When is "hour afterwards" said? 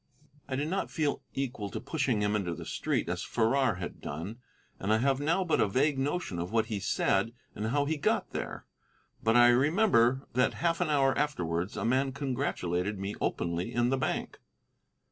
10.89-11.77